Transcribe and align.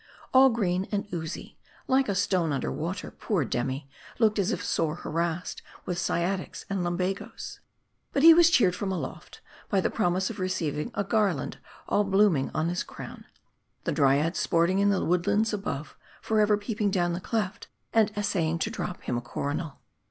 All 0.33 0.49
green 0.49 0.87
and 0.91 1.07
oozy 1.13 1.59
like 1.87 2.09
a 2.09 2.15
stone 2.15 2.51
under 2.51 2.71
water, 2.71 3.11
poor 3.11 3.45
Demi 3.45 3.87
looked 4.17 4.39
as 4.39 4.51
if 4.51 4.65
sore 4.65 4.95
harassed 4.95 5.61
with 5.85 5.99
sciatics 5.99 6.65
and 6.71 6.83
lum 6.83 6.97
But 6.97 8.23
he 8.23 8.33
was 8.33 8.49
cheered 8.49 8.75
from 8.75 8.91
aloft, 8.91 9.41
by 9.69 9.79
the 9.79 9.91
promise 9.91 10.31
of 10.31 10.37
receiv 10.37 10.75
ing 10.75 10.91
a 10.95 11.03
garland 11.03 11.59
all 11.87 12.03
blooming 12.03 12.49
on 12.55 12.67
his 12.67 12.81
crown; 12.81 13.25
the 13.83 13.91
Dryads 13.91 14.39
sport 14.39 14.71
ing 14.71 14.79
in 14.79 14.89
the 14.89 15.05
woodlands 15.05 15.53
above, 15.53 15.95
forever 16.19 16.57
peeping 16.57 16.89
down 16.89 17.13
the 17.13 17.21
cleft, 17.21 17.67
and 17.93 18.11
essaying 18.17 18.57
to 18.57 18.71
drop 18.71 19.03
him 19.03 19.17
a 19.17 19.21
coronal. 19.21 19.81